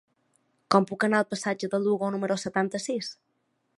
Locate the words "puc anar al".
0.91-1.29